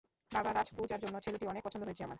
[0.31, 2.09] বাবা রাজ, পুজার জন্য, ছেলেটি অনেক পছন্দ হয়েছে আমার।